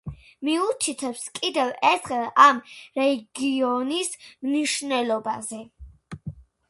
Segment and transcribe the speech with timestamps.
[0.47, 2.61] მიუთითებს კიდევ ერთხელ ამ
[3.01, 4.11] რეგიონის
[4.49, 5.61] მნიშვნელობაზე.